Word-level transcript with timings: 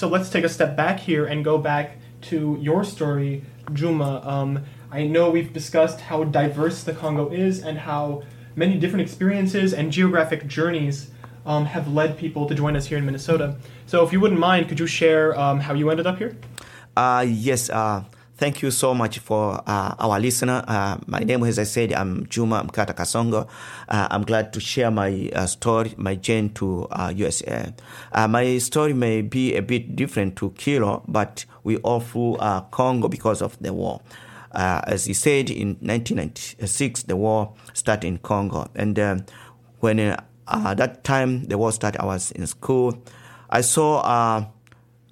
so 0.00 0.08
let's 0.08 0.30
take 0.30 0.44
a 0.44 0.48
step 0.48 0.78
back 0.78 0.98
here 0.98 1.26
and 1.26 1.44
go 1.44 1.58
back 1.58 1.98
to 2.22 2.56
your 2.58 2.84
story, 2.84 3.44
Juma. 3.74 4.26
Um, 4.26 4.64
I 4.90 5.06
know 5.06 5.28
we've 5.28 5.52
discussed 5.52 6.00
how 6.00 6.24
diverse 6.24 6.82
the 6.84 6.94
Congo 6.94 7.28
is 7.28 7.62
and 7.62 7.76
how 7.76 8.22
many 8.56 8.78
different 8.78 9.02
experiences 9.02 9.74
and 9.74 9.92
geographic 9.92 10.46
journeys 10.46 11.10
um, 11.44 11.66
have 11.66 11.92
led 11.92 12.16
people 12.16 12.48
to 12.48 12.54
join 12.54 12.76
us 12.76 12.86
here 12.86 12.96
in 12.96 13.04
Minnesota. 13.04 13.58
So, 13.84 14.02
if 14.02 14.10
you 14.10 14.20
wouldn't 14.20 14.40
mind, 14.40 14.70
could 14.70 14.80
you 14.80 14.86
share 14.86 15.38
um, 15.38 15.60
how 15.60 15.74
you 15.74 15.90
ended 15.90 16.06
up 16.06 16.16
here? 16.16 16.34
Uh, 16.96 17.26
yes. 17.28 17.68
Uh, 17.68 18.04
thank 18.40 18.62
you 18.62 18.70
so 18.70 18.94
much 18.94 19.18
for 19.18 19.62
uh, 19.66 19.94
our 19.98 20.18
listener. 20.18 20.64
Uh, 20.66 20.96
my 21.06 21.18
name, 21.18 21.44
as 21.44 21.58
I 21.58 21.64
said, 21.64 21.92
I'm 21.92 22.26
Juma 22.26 22.64
Mkata 22.64 22.94
Kasongo. 22.94 23.46
Uh, 23.86 24.08
I'm 24.10 24.22
glad 24.24 24.54
to 24.54 24.60
share 24.60 24.90
my 24.90 25.30
uh, 25.34 25.44
story, 25.44 25.92
my 25.98 26.14
journey 26.14 26.48
to 26.54 26.88
USA. 27.14 27.74
my 28.28 28.56
story 28.56 28.94
may 28.94 29.20
be 29.20 29.54
a 29.56 29.60
bit 29.60 29.94
different 29.94 30.36
to 30.36 30.50
Kilo, 30.52 31.02
but 31.06 31.44
we 31.64 31.76
all 31.78 32.00
flew 32.00 32.38
Congo 32.70 33.08
because 33.08 33.42
of 33.42 33.58
the 33.60 33.74
war. 33.74 34.00
as 34.54 35.04
he 35.04 35.12
said, 35.12 35.50
in 35.50 35.76
1996, 35.80 37.02
the 37.02 37.16
war 37.16 37.52
started 37.74 38.06
in 38.06 38.18
Congo. 38.18 38.70
And 38.74 38.98
when 39.80 40.00
uh, 40.00 40.74
that 40.74 41.04
time 41.04 41.44
the 41.44 41.58
war 41.58 41.72
started, 41.72 42.00
I 42.00 42.06
was 42.06 42.30
in 42.32 42.46
school. 42.46 43.02
I 43.50 43.60
saw 43.60 44.00
uh, 44.00 44.44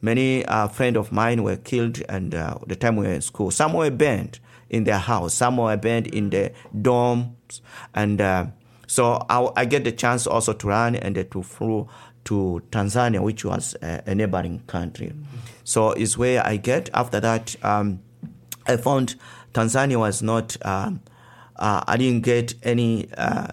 many 0.01 0.45
uh, 0.47 0.69
friends 0.69 0.97
of 0.97 1.13
mine 1.13 1.43
were 1.43 1.57
killed, 1.57 2.03
and 2.09 2.35
uh, 2.35 2.59
the 2.67 2.77
time 2.77 2.97
we 2.97 3.07
were 3.07 3.13
in 3.13 3.21
school, 3.23 3.51
some 3.51 3.73
were 3.73 3.91
burned 3.91 4.41
in 4.71 4.85
their 4.85 4.99
house, 4.99 5.35
some 5.35 5.57
were 5.57 5.77
burned 5.77 6.07
in 6.09 6.31
the 6.31 6.53
dorms, 6.75 7.61
and 7.95 8.21
uh, 8.21 8.47
so 8.87 9.25
I, 9.29 9.49
I, 9.57 9.65
get 9.65 9.85
the 9.85 9.93
chance 9.93 10.27
also 10.27 10.55
to 10.55 10.67
run 10.67 10.97
and 10.97 11.15
to 11.31 11.43
flew 11.43 11.89
to 12.25 12.63
Tanzania, 12.71 13.21
which 13.23 13.45
was 13.45 13.77
a, 13.83 14.15
neighboring 14.15 14.61
country. 14.67 15.13
So 15.65 15.93
it's 15.93 16.17
where 16.17 16.47
I 16.47 16.57
get. 16.57 16.91
After 16.95 17.21
that, 17.21 17.57
um, 17.65 18.01
I 18.67 18.77
found 18.77 19.17
Tanzania 19.55 19.99
was 19.99 20.23
not. 20.23 20.57
Um, 20.65 21.01
uh, 21.57 21.83
I 21.87 21.97
didn't 21.97 22.23
get 22.23 22.55
any 22.63 23.09
uh, 23.17 23.49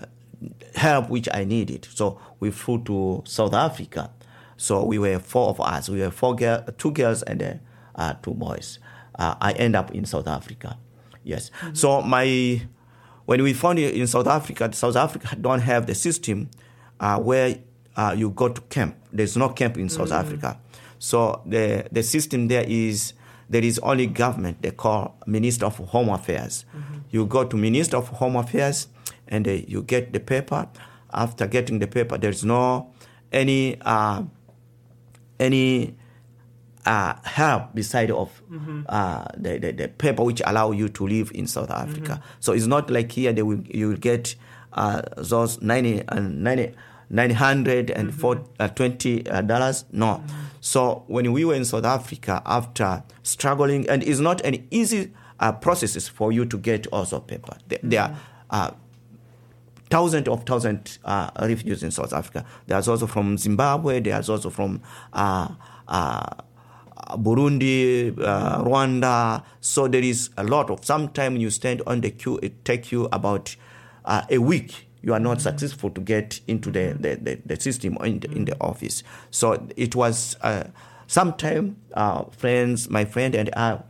help 0.76 1.09
which 1.09 1.28
I 1.34 1.44
needed. 1.44 1.88
So 1.94 2.20
we 2.40 2.52
flew 2.52 2.84
to 2.84 3.24
South 3.26 3.54
Africa. 3.54 4.12
So 4.58 4.84
we 4.84 5.00
were 5.00 5.20
four 5.20 5.50
of 5.50 5.59
us. 5.61 5.89
We 5.89 6.00
were 6.00 6.11
four 6.11 6.36
girl, 6.36 6.64
two 6.78 6.92
girls 6.92 7.23
and 7.23 7.42
uh, 7.42 7.53
uh, 7.95 8.14
two 8.22 8.34
boys. 8.34 8.80
Uh, 9.17 9.36
I 9.39 9.53
end 9.53 9.75
up 9.75 9.92
in 9.92 10.06
South 10.06 10.28
Africa. 10.28 10.78
Yes. 11.23 11.50
Mm-hmm. 11.50 11.75
So 11.75 12.02
my 12.02 12.62
when 13.25 13.42
we 13.42 13.53
found 13.53 13.80
it 13.80 13.95
in 13.95 14.08
South 14.08 14.28
Africa, 14.28 14.72
South 14.73 14.95
Africa 14.95 15.36
don't 15.36 15.62
have 15.62 15.88
the 15.88 15.95
system 15.95 16.50
uh, 17.00 17.20
where 17.20 17.58
uh, 17.95 18.14
you 18.16 18.30
go 18.30 18.50
to 18.50 18.62
camp. 18.62 18.95
There's 19.12 19.36
no 19.36 19.50
camp 19.50 19.78
in 19.78 19.89
South 19.89 20.09
mm-hmm. 20.09 20.25
Africa. 20.25 20.59
So 21.00 21.42
the 21.45 21.88
the 21.92 22.03
system 22.03 22.47
there 22.47 22.66
is 22.67 23.14
there 23.50 23.64
is 23.64 23.80
only 23.80 24.08
government. 24.08 24.62
They 24.62 24.72
call 24.72 25.17
Minister 25.25 25.66
of 25.66 25.78
Home 25.78 26.09
Affairs. 26.09 26.66
Mm-hmm. 26.75 26.95
You 27.12 27.25
go 27.25 27.44
to 27.44 27.58
Minister 27.58 27.97
of 27.97 28.08
Home 28.09 28.36
Affairs 28.36 28.88
and 29.28 29.47
uh, 29.47 29.52
you 29.52 29.84
get 29.84 30.14
the 30.14 30.19
paper. 30.19 30.67
After 31.14 31.47
getting 31.47 31.80
the 31.80 31.88
paper, 31.88 32.17
there's 32.17 32.44
no 32.44 32.92
any 33.31 33.80
uh, 33.81 34.23
any 35.39 35.95
uh, 36.86 37.16
help 37.23 37.73
beside 37.73 38.11
of 38.11 38.41
mm-hmm. 38.50 38.83
uh, 38.88 39.25
the, 39.38 39.58
the, 39.58 39.72
the, 39.72 39.88
paper 39.88 40.23
which 40.23 40.41
allow 40.45 40.72
you 40.72 40.88
to 40.89 41.08
live 41.08 41.31
in 41.33 41.47
South 41.47 41.72
Africa. 41.72 42.14
Mm-hmm. 42.14 42.38
So 42.39 42.53
it's 42.53 42.67
not 42.67 42.89
like 42.89 43.11
here 43.11 43.33
they 43.33 43.41
will, 43.41 43.61
you 43.67 43.89
will 43.89 43.97
get 43.97 44.36
uh, 44.73 45.02
those 45.17 45.61
90, 45.61 46.08
uh, 46.08 46.19
90 46.19 46.75
920 47.09 47.94
mm-hmm. 47.94 49.33
Uh, 49.36 49.41
dollars. 49.41 49.86
No. 49.91 50.06
Mm-hmm. 50.06 50.41
So 50.61 51.03
when 51.08 51.31
we 51.31 51.45
were 51.45 51.53
in 51.53 51.66
South 51.66 51.86
Africa, 51.86 52.41
after 52.45 53.03
struggling, 53.23 53.88
and 53.89 54.03
it's 54.03 54.19
not 54.19 54.41
an 54.45 54.67
easy 54.72 55.11
uh, 55.39 55.52
process 55.52 56.08
for 56.08 56.31
you 56.31 56.45
to 56.45 56.58
get 56.58 56.88
also 56.88 57.19
paper. 57.19 57.58
There, 57.67 57.80
there 57.83 58.02
are 58.02 58.17
uh, 58.50 58.72
thousands 59.90 60.28
of 60.28 60.44
thousands 60.46 61.00
uh, 61.06 61.29
refugees 61.41 61.84
in 61.84 61.91
South 61.91 62.13
Africa. 62.13 62.46
There's 62.68 62.88
also 62.88 63.07
from 63.07 63.38
Zimbabwe. 63.38 64.00
There's 64.00 64.29
also 64.29 64.50
from 64.50 64.81
uh, 65.13 65.50
uh, 65.88 66.35
Burundi, 67.18 68.19
uh, 68.19 68.63
Rwanda. 68.63 69.44
So 69.62 69.88
there 69.88 70.01
is 70.03 70.29
a 70.38 70.44
lot 70.44 70.69
of. 70.69 70.84
Sometimes 70.84 71.40
you 71.40 71.50
stand 71.50 71.81
on 71.85 72.01
the 72.01 72.12
queue, 72.12 72.40
it 72.41 72.66
takes 72.66 72.91
you 72.91 73.07
about 73.12 73.56
uh, 74.06 74.24
a 74.29 74.40
week. 74.40 74.88
You 75.01 75.13
are 75.13 75.19
not 75.19 75.40
successful 75.40 75.91
to 75.91 76.01
get 76.01 76.41
into 76.47 76.72
the, 76.72 76.97
the, 77.00 77.16
the, 77.16 77.40
the 77.45 77.59
system 77.59 77.95
in 78.03 78.22
the, 78.22 78.31
in 78.31 78.45
the 78.45 78.59
office. 78.59 79.03
So 79.29 79.68
it 79.78 79.95
was 79.95 80.35
uh, 80.41 80.63
sometime 81.06 81.78
friends, 82.31 82.90
my 82.90 83.06
friend 83.06 83.35
and 83.35 83.51
I, 83.56 83.84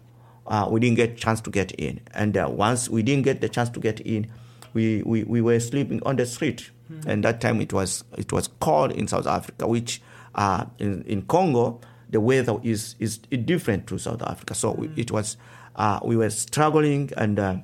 we 0.69 0.81
didn't 0.81 0.97
get 0.97 1.15
chance 1.15 1.39
to 1.39 1.49
get 1.49 1.71
in. 1.71 2.01
And 2.13 2.35
once 2.57 2.89
we 2.89 3.01
didn't 3.01 3.23
get 3.23 3.39
the 3.39 3.47
chance 3.47 3.69
to 3.69 3.79
get 3.79 4.01
in, 4.01 4.27
we, 4.75 5.01
we, 5.03 5.23
we 5.23 5.41
were 5.41 5.59
sleeping 5.59 6.03
on 6.05 6.17
the 6.17 6.25
street. 6.25 6.69
Mm-hmm. 6.91 7.09
And 7.09 7.23
that 7.23 7.41
time 7.41 7.61
it 7.61 7.73
was 7.73 8.03
it 8.15 8.31
was 8.31 8.47
cold 8.59 8.91
in 8.91 9.07
South 9.07 9.25
Africa, 9.25 9.65
which 9.65 10.03
uh, 10.35 10.65
in, 10.77 11.01
in 11.03 11.23
Congo 11.23 11.81
the 12.09 12.21
weather 12.21 12.57
is 12.61 12.95
is 12.99 13.17
different 13.17 13.87
to 13.87 13.97
South 13.97 14.21
Africa. 14.21 14.53
So 14.53 14.73
mm-hmm. 14.73 14.81
we, 14.81 15.01
it 15.01 15.09
was 15.09 15.37
uh, 15.75 15.99
we 16.03 16.15
were 16.15 16.29
struggling 16.29 17.09
and 17.17 17.39
uh, 17.39 17.55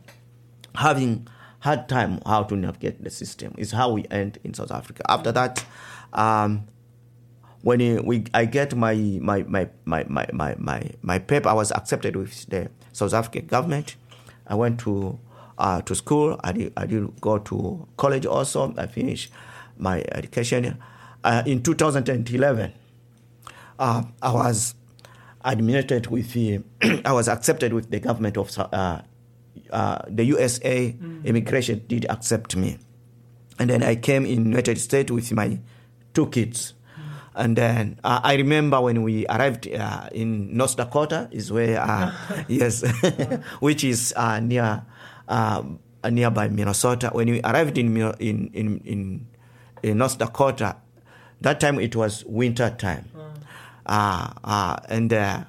having 0.74 1.28
hard 1.60 1.88
time 1.88 2.20
how 2.26 2.44
to 2.44 2.56
navigate 2.56 3.04
the 3.04 3.12
system. 3.12 3.54
Is 3.58 3.74
how 3.74 3.92
we 3.92 4.06
end 4.10 4.40
in 4.44 4.56
South 4.56 4.72
Africa. 4.72 5.04
After 5.08 5.32
that, 5.34 5.64
um, 6.14 6.68
when 7.62 8.04
we 8.06 8.24
I 8.34 8.46
get 8.46 8.74
my 8.76 8.96
my 8.96 9.44
my 9.44 9.70
my 9.86 10.04
my 10.10 10.56
my 10.58 10.90
my 11.04 11.20
paper, 11.20 11.50
I 11.50 11.54
was 11.54 11.72
accepted 11.74 12.16
with 12.16 12.48
the 12.48 12.72
South 12.92 13.14
African 13.14 13.46
government. 13.46 13.98
I 14.48 14.56
went 14.56 14.80
to 14.80 15.20
uh, 15.62 15.82
to 15.84 15.96
school. 15.96 16.40
I 16.44 16.52
did, 16.52 16.74
I 16.76 16.86
did 16.88 17.22
go 17.22 17.38
to 17.38 17.88
college 17.96 18.26
also. 18.26 18.74
I 18.78 18.88
finished 18.88 19.32
my 19.78 20.04
education. 20.12 20.78
Uh, 21.24 21.44
in 21.46 21.62
2011, 21.62 22.74
uh, 23.80 24.04
I 24.22 24.34
was 24.34 24.74
admitted 25.46 26.08
with 26.08 26.34
the, 26.34 26.62
I 27.06 27.14
was 27.14 27.30
accepted 27.30 27.74
with 27.74 27.92
the 27.92 28.00
government 28.00 28.38
of 28.38 28.58
uh, 28.58 29.02
uh, 29.72 30.00
the 30.10 30.26
USA. 30.26 30.92
Mm. 30.92 31.26
Immigration 31.26 31.86
did 31.88 32.06
accept 32.10 32.56
me, 32.56 32.80
and 33.60 33.70
then 33.70 33.84
I 33.84 33.96
came 33.96 34.26
in 34.26 34.46
United 34.46 34.80
States 34.80 35.12
with 35.12 35.32
my 35.32 35.60
two 36.16 36.28
kids. 36.28 36.74
Mm. 36.74 37.04
And 37.36 37.56
then 37.56 38.00
uh, 38.04 38.20
I 38.24 38.34
remember 38.36 38.82
when 38.82 39.04
we 39.04 39.28
arrived 39.28 39.68
uh, 39.72 40.10
in 40.12 40.58
North 40.58 40.76
Dakota, 40.76 41.30
is 41.32 41.52
where 41.52 41.80
uh, 41.80 42.12
yes, 42.48 42.84
which 43.60 43.84
is 43.84 44.12
uh, 44.18 44.40
near 44.40 44.84
uh, 45.32 45.64
nearby 46.10 46.50
Minnesota. 46.50 47.10
When 47.14 47.30
we 47.30 47.42
arrived 47.42 47.78
in, 47.78 47.96
in, 47.98 48.50
in, 48.54 48.82
in, 48.86 49.28
in 49.82 49.98
North 49.98 50.18
Dakota, 50.18 50.76
that 51.42 51.60
time 51.60 51.80
it 51.80 51.96
was 51.96 52.26
winter 52.26 52.70
time. 52.70 53.10
Mm. 53.16 53.44
Uh, 53.86 54.34
uh, 54.44 54.78
and 54.90 55.14
uh, 55.14 55.44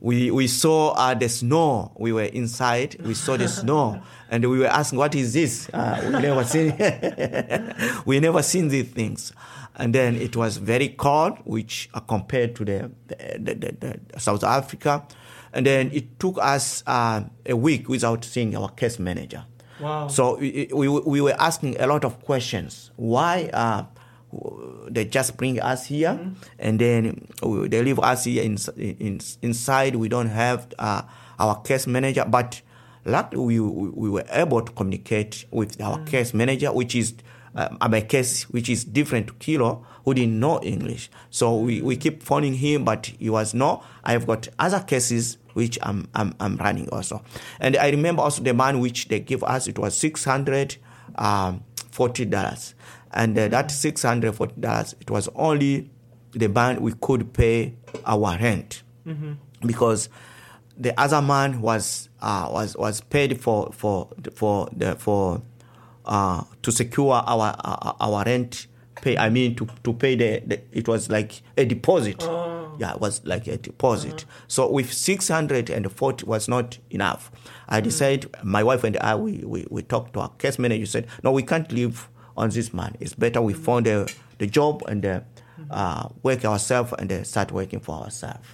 we, 0.00 0.30
we 0.30 0.46
saw 0.46 0.92
uh, 0.92 1.14
the 1.14 1.28
snow. 1.28 1.92
We 1.98 2.12
were 2.12 2.24
inside. 2.24 2.96
We 3.04 3.14
saw 3.14 3.36
the 3.36 3.48
snow. 3.48 4.00
And 4.30 4.50
we 4.50 4.58
were 4.58 4.66
asking, 4.66 4.98
what 4.98 5.14
is 5.14 5.32
this? 5.32 5.68
Uh, 5.72 6.00
we 6.06 6.10
never 6.10 6.42
seen, 6.42 6.74
we 8.04 8.18
never 8.18 8.42
seen 8.42 8.66
these 8.66 8.88
things. 8.88 9.32
And 9.76 9.94
then 9.94 10.16
it 10.16 10.34
was 10.34 10.56
very 10.56 10.88
cold, 10.88 11.38
which 11.44 11.88
uh, 11.94 12.00
compared 12.00 12.56
to 12.56 12.64
the, 12.64 12.90
the, 13.06 13.54
the, 13.54 14.00
the 14.08 14.20
South 14.20 14.42
Africa. 14.42 15.06
And 15.54 15.64
then 15.64 15.90
it 15.92 16.18
took 16.18 16.36
us 16.38 16.82
uh, 16.86 17.22
a 17.46 17.56
week 17.56 17.88
without 17.88 18.24
seeing 18.24 18.56
our 18.56 18.68
case 18.68 18.98
manager. 18.98 19.46
Wow. 19.80 20.08
So 20.08 20.36
we, 20.36 20.68
we, 20.74 20.88
we 20.88 21.20
were 21.20 21.36
asking 21.38 21.80
a 21.80 21.86
lot 21.86 22.04
of 22.04 22.22
questions. 22.24 22.90
Why 22.96 23.50
uh, 23.52 23.84
they 24.90 25.04
just 25.04 25.36
bring 25.36 25.60
us 25.60 25.86
here 25.86 26.10
mm-hmm. 26.10 26.34
and 26.58 26.78
then 26.78 27.28
they 27.70 27.82
leave 27.82 28.00
us 28.00 28.24
here 28.24 28.42
in, 28.42 28.58
in, 28.76 29.20
inside. 29.42 29.96
We 29.96 30.08
don't 30.08 30.28
have 30.28 30.66
uh, 30.78 31.02
our 31.38 31.62
case 31.62 31.86
manager, 31.86 32.24
but 32.28 32.60
luckily 33.04 33.60
we, 33.60 33.60
we 33.60 34.10
were 34.10 34.24
able 34.30 34.62
to 34.62 34.72
communicate 34.72 35.44
with 35.52 35.80
our 35.80 35.98
mm-hmm. 35.98 36.06
case 36.06 36.34
manager, 36.34 36.72
which 36.72 36.94
is 36.94 37.14
uh, 37.54 37.68
my 37.88 38.00
case, 38.00 38.50
which 38.50 38.68
is 38.68 38.84
different 38.84 39.28
to 39.28 39.34
Kilo, 39.34 39.86
who 40.04 40.14
didn't 40.14 40.38
know 40.40 40.60
English. 40.62 41.10
So 41.30 41.56
we, 41.56 41.80
we 41.80 41.96
keep 41.96 42.22
phoning 42.22 42.54
him, 42.54 42.84
but 42.84 43.06
he 43.06 43.30
was 43.30 43.54
no. 43.54 43.84
I've 44.02 44.26
got 44.26 44.48
other 44.58 44.80
cases 44.80 45.38
which 45.54 45.78
I'm, 45.82 46.08
I'm, 46.14 46.34
I'm 46.38 46.56
running 46.56 46.88
also. 46.90 47.22
And 47.58 47.76
I 47.76 47.90
remember 47.90 48.22
also 48.22 48.42
the 48.42 48.54
man 48.54 48.80
which 48.80 49.08
they 49.08 49.20
give 49.20 49.42
us, 49.42 49.66
it 49.66 49.78
was 49.78 49.98
$640. 49.98 50.78
Um, 51.16 51.64
and 53.12 53.38
uh, 53.38 53.48
that 53.48 53.68
$640, 53.68 54.94
it 55.00 55.10
was 55.10 55.28
only 55.34 55.90
the 56.32 56.48
man 56.48 56.80
we 56.82 56.92
could 57.00 57.32
pay 57.32 57.74
our 58.04 58.36
rent. 58.38 58.82
Mm-hmm. 59.06 59.34
Because 59.66 60.08
the 60.76 60.98
other 61.00 61.22
man 61.22 61.60
was 61.60 62.08
uh, 62.20 62.48
was 62.50 62.76
was 62.76 63.00
paid 63.00 63.40
for 63.40 63.70
for 63.72 64.08
for 64.34 64.68
the 64.76 64.96
for 64.96 65.42
uh, 66.04 66.42
to 66.62 66.72
secure 66.72 67.14
our 67.14 67.54
uh, 67.64 67.92
our 68.00 68.24
rent 68.24 68.66
pay. 68.96 69.16
I 69.16 69.28
mean, 69.28 69.54
to 69.56 69.66
to 69.84 69.92
pay 69.92 70.16
the, 70.16 70.42
the 70.46 70.60
it 70.72 70.88
was 70.88 71.10
like 71.10 71.42
a 71.56 71.64
deposit. 71.64 72.22
Oh. 72.22 72.76
Yeah, 72.78 72.94
it 72.94 73.00
was 73.00 73.24
like 73.24 73.46
a 73.46 73.56
deposit. 73.56 74.24
So 74.48 74.70
with 74.70 74.92
six 74.92 75.28
hundred 75.28 75.70
and 75.70 75.90
forty 75.90 76.26
was 76.26 76.48
not 76.48 76.78
enough. 76.90 77.30
I 77.68 77.80
decided, 77.80 78.34
my 78.42 78.62
wife 78.62 78.84
and 78.84 78.96
I, 78.98 79.14
we, 79.14 79.38
we, 79.44 79.66
we 79.70 79.82
talked 79.82 80.12
to 80.14 80.20
our 80.20 80.28
case 80.30 80.58
manager. 80.58 80.86
Said, 80.86 81.06
no, 81.22 81.32
we 81.32 81.42
can't 81.42 81.70
live 81.72 82.08
on 82.36 82.50
this 82.50 82.74
money. 82.74 82.96
It's 83.00 83.14
better 83.14 83.40
we 83.40 83.54
found 83.54 83.86
the 83.86 84.12
the 84.38 84.46
job 84.46 84.82
and. 84.88 85.04
Uh, 85.04 85.20
uh, 85.70 86.08
work 86.22 86.44
ourselves 86.44 86.92
and 86.98 87.10
uh, 87.10 87.22
start 87.24 87.52
working 87.52 87.80
for 87.80 87.94
ourselves. 88.02 88.46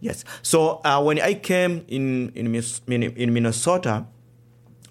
Yes. 0.00 0.24
So 0.42 0.80
uh, 0.84 1.02
when 1.02 1.20
I 1.20 1.34
came 1.34 1.84
in 1.88 2.30
in, 2.34 3.02
in 3.02 3.32
Minnesota, 3.32 4.06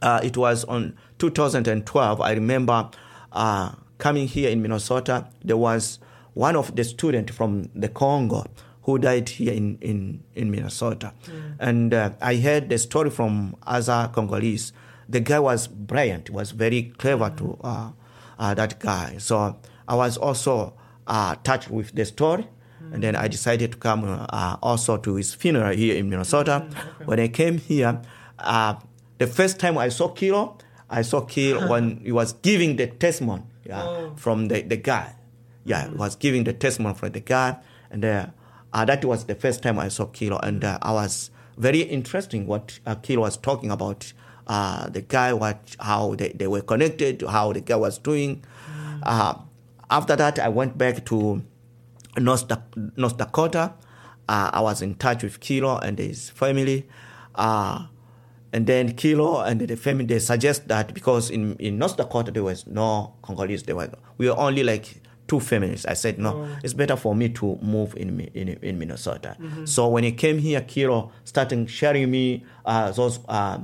uh, 0.02 0.19
it 0.24 0.38
was 0.38 0.63
on 0.66 0.98
2012. 1.19 2.22
I 2.22 2.31
remember 2.34 2.90
uh, 3.31 3.72
coming 3.97 4.27
here 4.27 4.50
in 4.50 4.62
Minnesota. 4.62 5.27
There 5.44 5.57
was 5.57 6.00
one 6.33 6.56
of 6.56 6.75
the 6.75 6.83
students 6.83 7.36
from 7.36 7.69
the 7.74 7.89
Congo 7.89 8.45
who 8.83 9.00
died 9.00 9.30
here 9.30 9.53
in, 9.53 9.77
in, 9.81 10.24
in 10.36 10.51
Minnesota. 10.51 11.13
And 11.59 11.94
uh, 11.94 12.12
I 12.21 12.36
heard 12.36 12.69
the 12.69 12.77
story 12.77 13.09
from 13.09 13.56
other 13.65 14.12
Congolese. 14.13 14.74
The 15.09 15.21
guy 15.21 15.39
was 15.39 15.68
brilliant, 15.68 16.30
was 16.30 16.51
very 16.51 16.94
clever 16.97 17.33
to 17.38 17.57
uh, 17.63 17.92
uh, 18.38 18.53
that 18.53 18.80
guy. 18.80 19.18
So 19.18 19.57
I 19.88 19.95
was 19.95 20.18
also 20.18 20.74
uh, 21.07 21.36
touched 21.44 21.71
with 21.71 21.95
the 21.95 22.06
story. 22.06 22.47
And 22.92 23.01
then 23.01 23.15
I 23.15 23.27
decided 23.27 23.71
to 23.71 23.77
come 23.80 24.03
uh, 24.06 24.57
also 24.62 24.97
to 24.97 25.15
his 25.15 25.33
funeral 25.33 25.75
here 25.75 25.95
in 25.95 26.07
Minnesota. 26.07 26.69
When 27.06 27.19
I 27.19 27.30
came 27.30 27.57
here, 27.57 28.00
uh, 28.38 28.75
the 29.18 29.25
first 29.25 29.59
time 29.59 29.77
I 29.80 29.89
saw 29.89 30.09
Kilo, 30.09 30.59
I 30.88 31.01
saw 31.01 31.21
Kilo 31.21 31.68
when 31.71 31.97
he 31.97 32.12
was 32.12 32.33
giving 32.33 32.75
the 32.75 32.86
testimony 32.86 33.42
yeah, 33.65 33.83
Oh. 33.83 34.13
from 34.15 34.47
the, 34.47 34.62
the 34.62 34.77
guy. 34.77 35.15
Yeah, 35.63 35.89
he 35.89 35.95
was 35.95 36.15
giving 36.15 36.44
the 36.44 36.53
testimony 36.53 36.95
from 36.95 37.12
the 37.12 37.19
guy. 37.19 37.57
And 37.89 38.06
uh, 38.06 38.27
uh, 38.71 38.85
that 38.85 39.03
was 39.03 39.25
the 39.25 39.35
first 39.35 39.63
time 39.63 39.79
I 39.79 39.88
saw 39.89 40.06
Kilo. 40.06 40.38
And 40.39 40.63
uh, 40.63 40.77
I 40.81 40.91
was 40.94 41.31
very 41.57 41.81
interesting 41.81 42.45
what 42.45 42.79
uh, 42.85 42.95
Kilo 42.95 43.21
was 43.21 43.38
talking 43.38 43.71
about. 43.71 44.13
Uh, 44.47 44.89
the 44.89 45.01
guy, 45.01 45.33
what, 45.33 45.75
how 45.79 46.13
they, 46.15 46.29
they 46.29 46.45
were 46.47 46.62
connected, 46.62 47.23
how 47.27 47.51
the 47.51 47.62
guy 47.62 47.75
was 47.75 47.97
doing. 47.97 48.44
Uh, 49.01 49.33
after 49.89 50.15
that, 50.15 50.38
I 50.39 50.50
went 50.50 50.77
back 50.77 51.03
to 51.06 51.44
North, 52.18 52.45
North 52.95 53.18
Dakota. 53.18 53.73
Uh, 54.29 54.50
I 54.53 54.61
was 54.61 54.81
in 54.83 54.95
touch 54.95 55.23
with 55.23 55.39
Kilo 55.39 55.77
and 55.79 55.97
his 55.97 56.29
family. 56.29 56.88
Uh, 57.33 57.85
and 58.56 58.66
then 58.68 58.94
Kilo 58.96 59.42
and 59.42 59.60
the 59.62 59.75
family, 59.75 60.06
they 60.06 60.19
suggest 60.19 60.68
that 60.69 60.94
because 60.94 61.30
in, 61.30 61.56
in 61.57 61.78
North 61.78 61.98
Dakota, 61.98 62.31
there 62.31 62.44
was 62.44 62.66
no 62.68 63.13
Congolese. 63.22 63.63
There 63.63 63.75
were, 63.75 63.90
we 64.18 64.30
were 64.30 64.38
only 64.40 64.63
like 64.63 65.02
two 65.28 65.40
families. 65.40 65.86
I 65.86 65.94
said, 65.96 66.18
no, 66.19 66.31
Oh. 66.31 66.48
it's 66.63 66.74
better 66.74 66.96
for 66.96 67.13
me 67.16 67.30
to 67.30 67.57
move 67.62 67.96
in, 67.98 68.19
in, 68.34 68.48
in 68.62 68.80
Minnesota. 68.80 69.36
So 69.66 69.88
when 69.90 70.04
he 70.04 70.12
came 70.13 70.38
here, 70.40 70.62
Kilo 70.62 71.12
started 71.24 71.69
sharing 71.69 72.10
me 72.12 72.46
uh, 72.66 72.92
those 72.92 73.19
uh, 73.28 73.57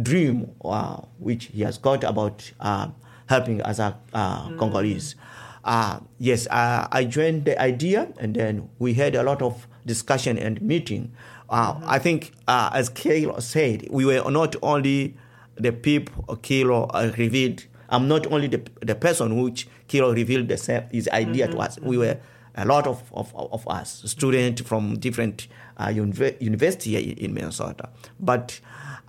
dream 0.00 0.52
uh, 0.64 0.98
which 1.18 1.46
he 1.46 1.62
has 1.62 1.78
got 1.78 2.04
about 2.04 2.52
uh, 2.60 2.88
helping 3.26 3.62
other 3.62 3.96
uh, 4.12 4.50
Congolese. 4.58 5.16
Uh, 5.64 5.98
yes, 6.18 6.46
uh, 6.50 6.86
I 6.92 7.04
joined 7.04 7.46
the 7.46 7.60
idea, 7.60 8.08
and 8.20 8.34
then 8.36 8.68
we 8.78 8.94
had 8.94 9.16
a 9.16 9.22
lot 9.24 9.42
of 9.42 9.66
discussion 9.84 10.38
and 10.38 10.60
meeting. 10.62 11.10
Uh, 11.48 11.80
I 11.86 11.98
think, 11.98 12.32
uh, 12.48 12.70
as 12.72 12.88
Kilo 12.88 13.38
said, 13.40 13.86
we 13.90 14.04
were 14.04 14.22
not 14.30 14.56
only 14.62 15.14
the 15.54 15.72
people 15.72 16.36
Kilo 16.36 16.84
uh, 16.86 17.12
revealed. 17.16 17.64
I'm 17.88 18.08
not 18.08 18.26
only 18.32 18.48
the, 18.48 18.62
the 18.80 18.94
person 18.94 19.40
which 19.42 19.68
Kilo 19.88 20.12
revealed 20.12 20.48
the, 20.48 20.84
his 20.90 21.08
idea 21.08 21.46
to 21.48 21.58
us. 21.58 21.78
We 21.80 21.98
were 21.98 22.18
a 22.56 22.64
lot 22.64 22.86
of, 22.86 23.02
of, 23.12 23.32
of 23.36 23.66
us, 23.68 24.02
students 24.06 24.62
from 24.62 24.98
different 24.98 25.46
uh, 25.76 25.86
univer- 25.88 26.40
university 26.40 26.90
here 26.90 27.00
in, 27.00 27.18
in 27.18 27.34
Minnesota. 27.34 27.90
But 28.18 28.58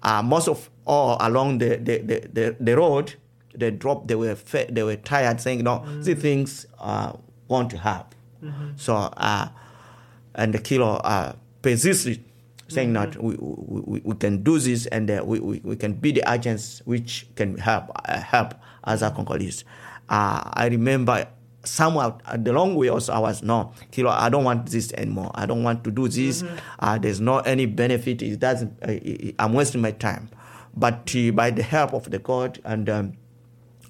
uh, 0.03 0.21
most 0.21 0.47
of 0.47 0.69
all 0.85 1.17
along 1.19 1.57
the, 1.57 1.77
the, 1.77 1.97
the, 1.99 2.19
the, 2.31 2.55
the 2.59 2.77
road, 2.77 3.15
they 3.55 3.71
dropped, 3.71 4.07
they 4.09 4.15
were, 4.15 4.35
they 4.69 4.83
were 4.83 4.97
tired 4.97 5.41
saying, 5.41 5.63
no, 5.63 5.83
these 6.01 6.19
things 6.21 6.67
uh, 6.79 7.13
want 7.47 7.71
to 7.71 7.77
help. 7.77 8.13
So, 8.75 8.95
uh, 8.95 9.47
and 10.35 10.53
the 10.53 10.59
Kilo 10.59 10.97
uh, 10.97 11.33
persisted, 11.63 12.23
saying 12.67 12.93
that 12.93 13.21
we, 13.21 13.35
we, 13.39 14.01
we- 14.03 14.15
can 14.15 14.43
do 14.43 14.59
this 14.59 14.85
and 14.87 15.09
uh, 15.09 15.21
we, 15.25 15.39
we, 15.39 15.59
we 15.63 15.75
can 15.75 15.93
be 15.93 16.11
the 16.11 16.23
agents 16.31 16.81
which 16.85 17.27
can 17.35 17.57
help 17.57 17.89
uh, 18.05 18.19
help 18.19 18.53
other 18.83 19.09
Congolese. 19.11 19.63
Uh, 20.09 20.41
I 20.53 20.67
remember 20.67 21.27
somewhere 21.63 22.13
at 22.25 22.43
the 22.45 22.53
long 22.53 22.75
way 22.75 22.87
also 22.89 23.11
I 23.13 23.19
was 23.19 23.43
no 23.43 23.73
Kilo 23.91 24.09
I 24.09 24.29
don't 24.29 24.43
want 24.45 24.67
this 24.69 24.91
anymore. 24.93 25.31
I 25.35 25.45
don't 25.45 25.63
want 25.63 25.83
to 25.83 25.91
do 25.91 26.07
this. 26.07 26.43
Uh, 26.79 26.97
there's 26.97 27.19
no 27.21 27.39
any 27.39 27.65
benefit. 27.65 28.21
It 28.21 28.39
doesn't. 28.39 28.77
Uh, 28.81 29.31
I'm 29.39 29.53
wasting 29.53 29.81
my 29.81 29.91
time. 29.91 30.29
But 30.75 31.13
uh, 31.15 31.31
by 31.31 31.51
the 31.51 31.63
help 31.63 31.93
of 31.93 32.09
the 32.11 32.19
God 32.19 32.59
and 32.63 32.89
um, 32.89 33.13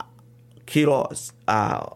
Kilo 0.65 1.12
uh, 1.47 1.87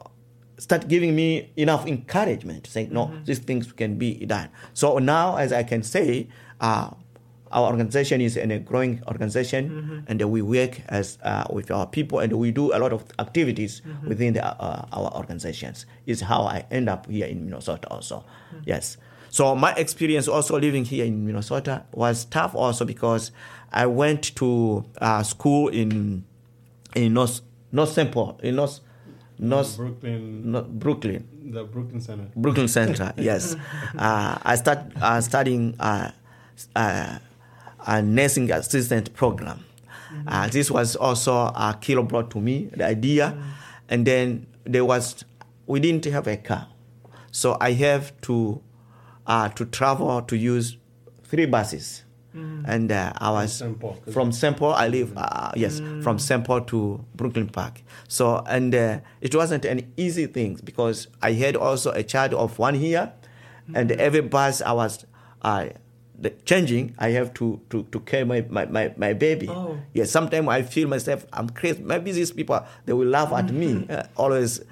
start 0.59 0.89
giving 0.89 1.17
me 1.17 1.51
enough 1.57 1.87
encouragement, 1.87 2.67
saying, 2.67 2.93
no, 2.93 3.17
these 3.25 3.39
things 3.39 3.73
can 3.73 3.97
be 3.97 4.27
done. 4.27 4.51
So 4.75 4.99
now, 4.99 5.37
as 5.37 5.53
I 5.53 5.63
can 5.63 5.83
say, 5.83 6.29
uh, 6.61 6.91
our 7.53 7.69
organization 7.71 8.21
is 8.21 8.37
a 8.37 8.59
growing 8.59 9.03
organization, 9.07 10.05
and 10.09 10.21
we 10.31 10.43
work 10.43 10.81
as 10.89 11.19
uh, 11.23 11.45
with 11.51 11.71
our 11.71 11.87
people, 11.87 12.19
and 12.19 12.33
we 12.33 12.51
do 12.51 12.75
a 12.75 12.79
lot 12.79 12.93
of 12.93 13.05
activities 13.19 13.83
within 14.07 14.35
the, 14.35 14.45
uh, 14.45 14.87
our 14.93 15.13
organizations. 15.17 15.87
Is 16.07 16.21
how 16.23 16.43
I 16.43 16.65
end 16.71 16.89
up 16.89 17.07
here 17.09 17.27
in 17.27 17.45
Minnesota, 17.45 17.89
also. 17.89 18.25
Yes. 18.65 18.97
So 19.31 19.55
my 19.55 19.73
experience 19.75 20.29
also 20.29 20.59
living 20.61 20.85
here 20.85 21.07
in 21.07 21.25
Minnesota 21.25 21.85
was 21.93 22.27
tough, 22.27 22.55
also 22.55 22.85
because 22.85 23.33
I 23.73 23.87
went 23.87 24.35
to 24.37 24.85
uh, 25.01 25.23
school 25.23 25.69
in 25.69 26.25
in 26.95 27.15
North 27.15 27.41
North 27.71 27.93
St. 27.93 28.13
Paul, 28.13 28.39
in 28.43 28.57
North 28.57 28.81
North 29.39 29.77
Brooklyn, 29.77 30.53
North 30.53 30.69
Brooklyn. 30.69 31.27
the 31.53 31.65
Brooklyn 31.65 32.01
Center. 32.01 32.29
Brooklyn 32.37 32.69
Center, 32.69 33.13
yes. 33.17 33.57
Uh, 33.99 34.39
I 34.43 34.57
start 34.57 34.79
uh, 35.01 35.21
studying 35.21 35.75
uh, 35.81 36.11
uh, 36.77 37.19
a 37.87 38.03
nursing 38.03 38.51
assistant 38.51 39.13
program. 39.15 39.65
Uh, 40.27 40.47
this 40.49 40.71
was 40.71 40.95
also 40.97 41.33
a 41.35 41.77
Kilo 41.81 42.03
brought 42.03 42.31
to 42.33 42.41
me 42.41 42.69
the 42.77 42.85
idea, 42.85 43.35
and 43.89 44.07
then 44.07 44.47
there 44.65 44.85
was 44.85 45.25
we 45.67 45.81
didn't 45.81 46.05
have 46.05 46.27
a 46.27 46.37
car, 46.37 46.69
so 47.31 47.57
I 47.61 47.73
have 47.73 48.13
to 48.23 48.61
uh, 49.27 49.49
to 49.51 49.65
travel 49.65 50.21
to 50.23 50.37
use 50.37 50.77
three 51.25 51.47
buses, 51.47 52.05
and 52.35 52.93
uh, 52.93 53.13
I 53.17 53.31
was 53.31 53.55
St. 53.57 53.79
Paul. 53.81 53.97
from 54.13 54.33
St. 54.33 54.55
Paul. 54.57 54.73
I 54.75 54.89
live 54.89 55.13
uh, 55.17 55.53
yes 55.57 55.81
from 56.03 56.19
St. 56.19 56.45
Paul 56.45 56.61
to 56.63 57.03
Brooklyn 57.15 57.49
Park. 57.49 57.81
So 58.09 58.43
and 58.47 58.75
uh, 58.75 59.01
it 59.23 59.35
wasn't 59.35 59.65
an 59.65 59.93
easy 59.97 60.27
thing 60.27 60.61
because 60.63 61.09
I 61.23 61.33
had 61.33 61.57
also 61.57 61.91
a 61.93 62.03
child 62.03 62.35
of 62.35 62.59
one 62.59 62.79
year, 62.79 63.13
and 63.75 63.93
every 63.93 64.21
bus 64.21 64.61
I 64.61 64.73
was 64.73 65.07
uh, 65.41 65.65
the 65.65 65.73
changing. 66.45 66.95
I 66.99 67.11
have 67.11 67.33
to 67.35 67.61
to, 67.71 67.83
to 67.85 68.01
carry 68.01 68.25
my, 68.25 68.45
my, 68.49 68.67
my, 68.67 68.93
my 68.97 69.13
baby. 69.13 69.49
Oh. 69.49 69.79
Yes, 69.93 70.11
sometimes 70.11 70.49
I 70.49 70.63
feel 70.63 70.89
myself 70.89 71.27
I'm 71.33 71.49
crazy. 71.49 71.83
Maybe 71.83 72.13
these 72.13 72.33
people 72.33 72.65
they 72.87 72.93
will 72.93 73.09
laugh 73.09 73.33
at 73.33 73.51
me. 73.51 73.87
Uh, 73.89 74.05
always 74.17 74.61
uh, 74.61 74.65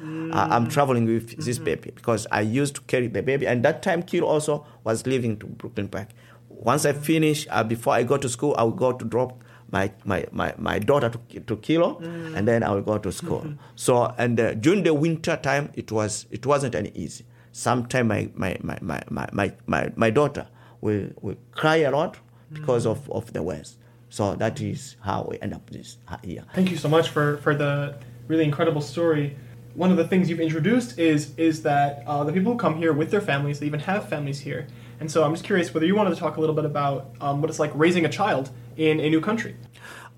I'm 0.55 0.69
traveling 0.69 1.07
with 1.07 1.45
this 1.45 1.59
baby 1.59 1.91
because 1.95 2.27
I 2.31 2.43
used 2.43 2.75
to 2.77 2.81
carry 2.83 3.09
the 3.09 3.23
baby, 3.23 3.47
and 3.47 3.65
that 3.65 3.83
time 3.83 4.03
Kilo 4.03 4.27
also 4.27 4.67
was 4.85 5.07
living 5.07 5.37
to 5.39 5.47
Brooklyn 5.47 5.89
Park. 5.89 6.09
Once 6.49 6.85
I 6.85 6.93
finish, 6.93 7.47
uh, 7.51 7.65
before 7.65 7.95
I 7.95 8.03
go 8.03 8.17
to 8.19 8.29
school, 8.29 8.55
I 8.59 8.65
will 8.65 8.73
go 8.73 8.93
to 8.93 9.05
drop 9.05 9.43
my 9.73 9.91
my, 10.05 10.27
my, 10.31 10.55
my 10.59 10.79
daughter 10.79 11.09
to, 11.11 11.41
to 11.41 11.57
Kilo, 11.57 11.99
and 12.37 12.47
then 12.47 12.63
I 12.63 12.71
will 12.71 12.83
go 12.83 12.99
to 12.99 13.11
school. 13.11 13.55
So 13.77 14.15
and 14.19 14.39
uh, 14.39 14.55
during 14.55 14.83
the 14.83 14.93
winter 14.95 15.37
time, 15.37 15.71
it 15.75 15.91
was 15.91 16.27
it 16.31 16.45
wasn't 16.47 16.75
any 16.75 16.91
easy. 16.95 17.25
Sometimes 17.53 18.09
my 18.09 18.31
my, 18.35 18.57
my, 18.63 18.79
my, 18.81 19.03
my, 19.11 19.27
my, 19.33 19.53
my, 19.67 19.93
my 19.97 20.11
daughter 20.11 20.47
will, 20.81 21.11
will 21.21 21.37
cry 21.53 21.77
a 21.77 21.91
lot 21.91 22.19
because 22.53 22.87
of, 22.87 23.09
of 23.11 23.33
the 23.33 23.43
West. 23.43 23.77
So 24.09 24.35
that 24.35 24.61
is 24.61 24.97
how 25.01 25.27
we 25.31 25.39
end 25.41 25.55
up 25.55 25.71
this 25.71 25.99
uh, 26.09 26.17
here. 26.25 26.45
Thank 26.55 26.71
you 26.71 26.77
so 26.77 26.89
much 26.89 27.11
for, 27.11 27.37
for 27.39 27.55
the 27.55 27.97
really 28.27 28.45
incredible 28.45 28.81
story. 28.81 29.37
one 29.75 29.91
of 29.91 29.97
the 29.97 30.07
things 30.07 30.29
you've 30.29 30.41
introduced 30.41 30.99
is 30.99 31.33
is 31.37 31.63
that 31.63 32.03
uh, 32.07 32.25
the 32.25 32.33
people 32.33 32.53
who 32.53 32.59
come 32.59 32.77
here 32.77 32.93
with 32.93 33.11
their 33.11 33.21
families, 33.21 33.61
they 33.61 33.67
even 33.67 33.81
have 33.81 34.09
families 34.09 34.41
here. 34.41 34.67
And 34.99 35.11
so 35.11 35.25
I'm 35.25 35.33
just 35.33 35.45
curious 35.45 35.73
whether 35.73 35.87
you 35.87 35.95
wanted 35.95 36.11
to 36.11 36.17
talk 36.17 36.37
a 36.37 36.41
little 36.41 36.55
bit 36.55 36.65
about 36.65 37.15
um, 37.21 37.41
what 37.41 37.49
it's 37.51 37.59
like 37.59 37.71
raising 37.75 38.05
a 38.05 38.09
child 38.09 38.51
in 38.77 39.01
a 39.01 39.09
new 39.09 39.21
country. 39.21 39.57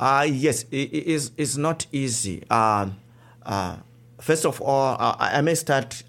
Uh, 0.01 0.27
yes, 0.29 0.65
it, 0.71 0.93
it 0.93 1.07
is, 1.07 1.31
it's 1.37 1.57
not 1.57 1.87
easy. 1.93 2.49
Um, 2.51 2.99
uh, 3.45 3.77
first 4.21 4.45
of 4.45 4.61
all, 4.61 4.97
uh, 4.99 5.15
I 5.19 5.41
may 5.43 5.55
start 5.55 6.03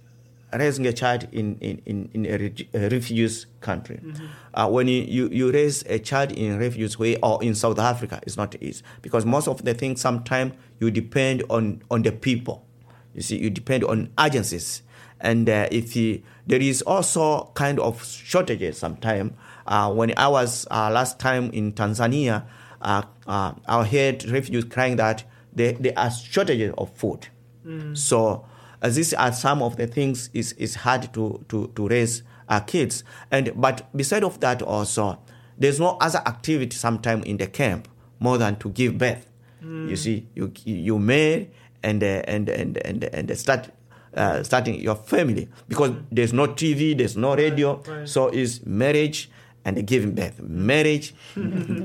raising 0.58 0.86
a 0.88 0.94
child 0.94 1.28
in, 1.32 1.58
in, 1.60 1.82
in, 1.86 2.10
in 2.14 2.26
a, 2.26 2.38
reg- 2.38 2.68
a 2.74 2.90
refugee 2.90 3.46
country. 3.62 4.00
Mm-hmm. 4.04 4.26
Uh, 4.54 4.70
when 4.70 4.88
you, 4.88 5.02
you, 5.02 5.30
you, 5.30 5.52
raise 5.52 5.84
a 5.84 6.00
child 6.00 6.32
in 6.32 6.54
a 6.54 6.60
refugee 6.60 6.96
way 6.98 7.16
or 7.18 7.44
in 7.44 7.56
South 7.56 7.80
Africa, 7.80 8.20
it's 8.24 8.38
not 8.38 8.56
easy 8.62 8.84
because 9.02 9.26
most 9.26 9.48
of 9.48 9.64
the 9.64 9.74
things 9.74 10.02
sometimes 10.02 10.54
you 10.80 10.92
depend 10.92 11.44
on, 11.50 11.82
on 11.90 12.04
the 12.04 12.12
people. 12.12 12.66
You 13.14 13.22
see, 13.22 13.38
you 13.38 13.50
depend 13.50 13.84
on 13.84 14.10
agencies. 14.20 14.82
And 15.20 15.50
uh, 15.50 15.68
if 15.72 15.96
you, 15.96 16.22
there 16.46 16.62
is 16.62 16.82
also 16.82 17.52
kind 17.54 17.80
of 17.80 18.04
shortages 18.04 18.78
sometimes. 18.78 19.34
Uh, 19.66 19.94
when 19.94 20.14
I 20.18 20.28
was 20.28 20.68
uh, 20.70 20.92
last 20.92 21.20
time 21.20 21.50
in 21.52 21.72
Tanzania, 21.72 22.46
uh, 22.82 23.04
uh, 23.26 23.54
I 23.66 23.84
heard 23.86 24.26
refugees 24.26 24.66
crying 24.66 24.98
that 24.98 25.24
there, 25.54 25.74
there 25.74 25.94
are 25.98 26.12
shortages 26.12 26.74
of 26.78 26.92
food. 26.96 27.28
Mm. 27.66 27.98
So 27.98 28.46
uh, 28.84 28.90
these 28.90 29.14
are 29.14 29.32
some 29.32 29.62
of 29.64 29.78
the 29.78 29.88
things 29.88 30.30
is 30.34 30.52
is 30.54 30.76
hard 30.76 31.12
to 31.14 31.44
to 31.48 31.72
to 31.76 31.88
raise 31.88 32.22
our 32.50 32.62
kids. 32.62 33.04
And 33.32 33.54
but 33.56 33.96
beside 33.96 34.24
of 34.24 34.40
that 34.42 34.62
also, 34.62 35.20
there's 35.58 35.80
no 35.80 35.98
other 36.02 36.22
activity 36.26 36.76
sometime 36.76 37.24
in 37.24 37.38
the 37.38 37.48
camp 37.48 37.88
more 38.20 38.38
than 38.38 38.58
to 38.58 38.70
give 38.70 38.98
birth. 38.98 39.26
Mm. 39.64 39.90
You 39.90 39.96
see, 39.96 40.28
you 40.36 40.52
you 40.66 41.00
marry 41.00 41.50
and 41.82 42.04
uh, 42.04 42.22
and 42.28 42.50
and 42.50 42.78
and 42.78 43.04
and 43.06 43.38
start. 43.38 43.70
Uh, 44.16 44.44
starting 44.44 44.80
your 44.80 44.94
family 44.94 45.50
because 45.68 45.90
mm. 45.90 46.06
there's 46.12 46.34
no 46.34 46.46
TV, 46.46 46.96
there's 46.96 47.18
no 47.18 47.36
radio, 47.36 47.78
right, 47.78 47.88
right. 47.88 48.08
so 48.08 48.28
it's 48.28 48.64
marriage 48.64 49.28
and 49.66 49.88
giving 49.88 50.14
birth, 50.14 50.40
marriage, 50.40 51.16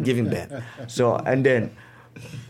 giving 0.02 0.28
birth. 0.28 0.62
So 0.88 1.16
and 1.16 1.46
then 1.46 1.70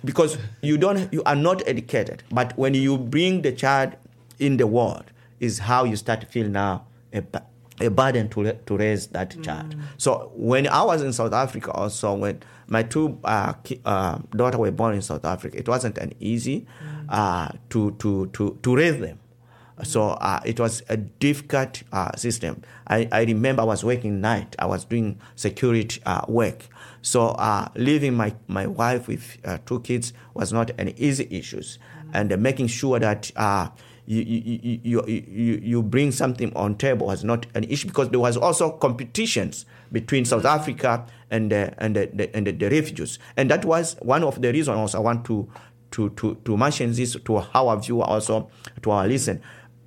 because 0.04 0.36
you 0.62 0.78
don't, 0.78 1.12
you 1.12 1.22
are 1.22 1.36
not 1.36 1.62
educated, 1.68 2.24
but 2.32 2.58
when 2.58 2.74
you 2.74 2.98
bring 2.98 3.42
the 3.42 3.52
child 3.52 3.94
in 4.38 4.56
the 4.56 4.66
world 4.66 5.04
is 5.40 5.60
how 5.60 5.84
you 5.84 5.96
start 5.96 6.20
to 6.20 6.26
feel 6.26 6.48
now 6.48 6.86
a, 7.12 7.22
a 7.80 7.90
burden 7.90 8.28
to, 8.28 8.52
to 8.52 8.76
raise 8.76 9.06
that 9.08 9.30
mm. 9.30 9.44
child. 9.44 9.74
So 9.96 10.32
when 10.34 10.66
I 10.68 10.82
was 10.82 11.02
in 11.02 11.12
South 11.12 11.32
Africa, 11.32 11.70
also 11.72 12.14
when 12.14 12.42
my 12.66 12.82
two 12.82 13.18
uh, 13.24 13.54
uh, 13.84 14.18
daughters 14.34 14.58
were 14.58 14.70
born 14.70 14.94
in 14.94 15.02
South 15.02 15.24
Africa, 15.24 15.56
it 15.58 15.68
wasn't 15.68 15.98
an 15.98 16.12
easy 16.20 16.66
mm. 16.82 17.04
uh, 17.08 17.48
to, 17.70 17.92
to, 17.92 18.26
to, 18.28 18.58
to 18.62 18.76
raise 18.76 18.98
them. 18.98 19.18
Mm. 19.78 19.86
So 19.86 20.08
uh, 20.10 20.40
it 20.44 20.58
was 20.58 20.82
a 20.88 20.96
difficult 20.96 21.82
uh, 21.92 22.14
system. 22.16 22.62
I, 22.88 23.08
I 23.12 23.22
remember 23.22 23.62
I 23.62 23.66
was 23.66 23.84
working 23.84 24.20
night. 24.20 24.56
I 24.58 24.66
was 24.66 24.84
doing 24.84 25.20
security 25.36 26.00
uh, 26.04 26.22
work. 26.28 26.66
So 27.00 27.36
leaving 27.76 28.14
my, 28.14 28.34
my 28.48 28.66
wife 28.66 29.06
with 29.06 29.38
two 29.66 29.80
kids 29.80 30.12
was 30.34 30.52
not 30.52 30.72
an 30.78 30.92
easy 30.98 31.28
issue. 31.30 31.62
And 32.12 32.36
making 32.42 32.66
sure 32.66 32.98
that 32.98 33.30
you, 34.08 34.22
you, 34.22 34.80
you, 34.82 35.04
you, 35.06 35.60
you 35.62 35.82
bring 35.82 36.10
something 36.12 36.50
on 36.56 36.76
table 36.76 37.08
was 37.08 37.24
not 37.24 37.46
an 37.54 37.64
issue 37.64 37.88
because 37.88 38.08
there 38.08 38.18
was 38.18 38.38
also 38.38 38.70
competitions 38.70 39.66
between 39.92 40.24
South 40.24 40.44
mm-hmm. 40.44 40.60
Africa 40.60 41.06
and, 41.30 41.52
uh, 41.52 41.70
and, 41.76 41.94
the, 41.94 42.10
the, 42.14 42.34
and 42.34 42.46
the, 42.46 42.52
the, 42.52 42.70
refugees. 42.70 43.18
And 43.36 43.50
that 43.50 43.66
was 43.66 43.96
one 44.00 44.24
of 44.24 44.40
the 44.40 44.50
reasons 44.50 44.78
also 44.78 44.96
I 44.98 45.00
want 45.02 45.26
to, 45.26 45.50
to, 45.90 46.08
to, 46.10 46.36
to 46.36 46.56
mention 46.56 46.92
this 46.92 47.16
to 47.22 47.36
our 47.36 47.78
viewer 47.78 48.04
also, 48.04 48.48
to 48.80 48.90
our 48.90 49.06
listen. 49.06 49.42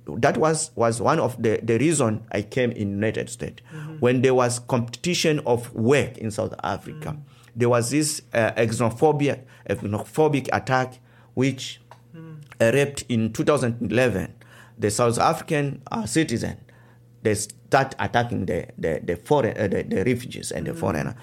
That 0.06 0.36
was, 0.36 0.70
was 0.76 1.00
one 1.00 1.18
of 1.18 1.40
the, 1.42 1.58
the 1.60 1.78
reason 1.78 2.24
I 2.30 2.42
came 2.42 2.70
in 2.70 2.90
United 2.90 3.28
States. 3.28 3.60
Mm-hmm. 3.74 3.96
When 3.98 4.22
there 4.22 4.34
was 4.34 4.60
competition 4.60 5.40
of 5.40 5.72
work 5.74 6.16
in 6.18 6.30
South 6.30 6.54
Africa, 6.62 7.10
mm-hmm. 7.10 7.50
there 7.56 7.68
was 7.68 7.90
this 7.90 8.22
uh, 8.32 8.52
xenophobia, 8.52 9.40
xenophobic 9.68 10.48
attack 10.52 11.00
which 11.34 11.80
raped 12.60 13.04
in 13.08 13.32
2011, 13.32 14.34
the 14.78 14.90
South 14.90 15.18
African 15.18 15.82
uh, 15.90 16.06
citizen, 16.06 16.58
they 17.22 17.34
start 17.34 17.94
attacking 17.98 18.46
the 18.46 18.66
the, 18.76 19.00
the 19.02 19.16
foreign 19.16 19.56
uh, 19.56 19.68
the, 19.68 19.82
the, 19.82 20.04
refugees 20.04 20.50
and 20.50 20.66
the 20.66 20.72
mm-hmm. 20.72 20.80
foreigner, 20.80 21.14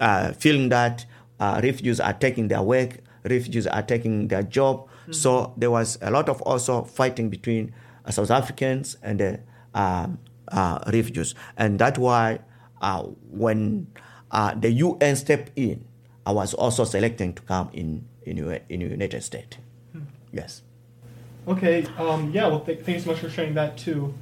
uh, 0.00 0.32
feeling 0.32 0.68
that 0.68 1.06
uh, 1.40 1.60
refugees 1.62 2.00
are 2.00 2.12
taking 2.12 2.48
their 2.48 2.62
work, 2.62 2.98
refugees 3.24 3.66
are 3.66 3.82
taking 3.82 4.28
their 4.28 4.42
job. 4.42 4.86
Mm-hmm. 4.86 5.12
So 5.12 5.54
there 5.56 5.70
was 5.70 5.98
a 6.02 6.10
lot 6.10 6.28
of 6.28 6.42
also 6.42 6.82
fighting 6.84 7.30
between 7.30 7.72
uh, 8.04 8.10
South 8.10 8.30
Africans 8.30 8.96
and 9.02 9.20
the 9.20 9.40
um, 9.74 10.18
uh, 10.48 10.78
refugees, 10.92 11.34
and 11.56 11.78
that's 11.78 11.98
why 11.98 12.40
when 13.30 13.86
the 14.56 14.70
UN 14.70 15.16
stepped 15.16 15.52
in, 15.56 15.84
I 16.26 16.32
was 16.32 16.52
also 16.52 16.84
selecting 16.84 17.32
to 17.34 17.42
come 17.42 17.70
in 17.72 18.08
in, 18.24 18.60
in 18.68 18.80
United 18.80 19.22
States. 19.22 19.56
Yes. 20.34 20.62
Okay. 21.46 21.86
Um, 21.96 22.32
yeah. 22.32 22.48
Well, 22.48 22.60
th- 22.60 22.80
thanks 22.80 23.04
so 23.04 23.10
much 23.10 23.20
for 23.20 23.30
sharing 23.30 23.54
that 23.54 23.78
too. 23.78 24.12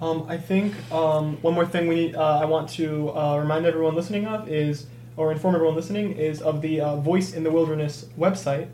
Um, 0.00 0.24
I 0.28 0.38
think 0.38 0.74
um, 0.92 1.36
one 1.42 1.54
more 1.54 1.66
thing 1.66 1.88
we 1.88 1.94
need, 1.94 2.16
uh, 2.16 2.38
I 2.38 2.44
want 2.44 2.68
to 2.70 3.10
uh, 3.10 3.38
remind 3.38 3.66
everyone 3.66 3.94
listening 3.94 4.26
of 4.26 4.48
is, 4.48 4.86
or 5.16 5.32
inform 5.32 5.56
everyone 5.56 5.74
listening, 5.74 6.12
is 6.12 6.40
of 6.40 6.62
the 6.62 6.80
uh, 6.80 6.96
Voice 6.96 7.34
in 7.34 7.42
the 7.42 7.50
Wilderness 7.50 8.06
website. 8.18 8.68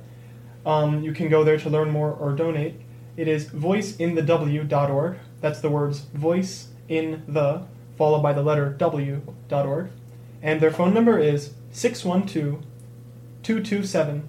Um, 0.67 1.03
you 1.03 1.13
can 1.13 1.29
go 1.29 1.43
there 1.43 1.59
to 1.59 1.71
learn 1.71 1.91
more 1.91 2.13
or 2.13 2.33
donate. 2.33 2.81
It 3.17 3.27
is 3.27 3.47
voiceinthew.org. 3.47 5.19
That's 5.41 5.61
the 5.61 5.71
words 5.71 6.01
voice 6.15 6.69
in 6.89 7.23
the, 7.27 7.63
followed 7.97 8.23
by 8.23 8.33
the 8.33 8.43
letter 8.43 8.71
w.org. 8.71 9.91
And 10.43 10.61
their 10.61 10.71
phone 10.71 10.93
number 10.95 11.19
is 11.19 11.55
612 11.73 12.63
227 13.43 14.29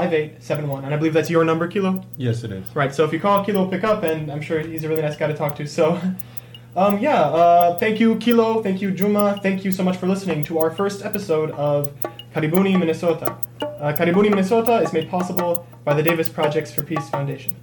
5871. 0.00 0.84
And 0.84 0.94
I 0.94 0.96
believe 0.96 1.12
that's 1.12 1.30
your 1.30 1.44
number, 1.44 1.66
Kilo? 1.68 2.04
Yes, 2.16 2.44
it 2.44 2.52
is. 2.52 2.74
Right, 2.74 2.94
so 2.94 3.04
if 3.04 3.12
you 3.12 3.20
call, 3.20 3.44
Kilo 3.44 3.62
will 3.62 3.70
pick 3.70 3.84
up, 3.84 4.02
and 4.02 4.30
I'm 4.30 4.40
sure 4.40 4.60
he's 4.60 4.84
a 4.84 4.88
really 4.88 5.02
nice 5.02 5.16
guy 5.16 5.26
to 5.26 5.34
talk 5.34 5.56
to. 5.56 5.66
So, 5.66 6.00
um, 6.76 6.98
yeah, 6.98 7.22
uh, 7.22 7.78
thank 7.78 8.00
you, 8.00 8.16
Kilo. 8.16 8.62
Thank 8.62 8.82
you, 8.82 8.90
Juma. 8.90 9.38
Thank 9.42 9.64
you 9.64 9.72
so 9.72 9.82
much 9.82 9.96
for 9.96 10.06
listening 10.06 10.44
to 10.44 10.58
our 10.58 10.70
first 10.70 11.04
episode 11.04 11.50
of 11.52 11.92
Karibuni, 12.34 12.78
Minnesota. 12.78 13.36
Uh, 13.62 13.92
Karibuni, 13.92 14.30
Minnesota 14.30 14.76
is 14.80 14.92
made 14.92 15.08
possible 15.08 15.66
by 15.84 15.94
the 15.94 16.02
Davis 16.02 16.28
Projects 16.28 16.72
for 16.72 16.82
Peace 16.82 17.08
Foundation. 17.08 17.54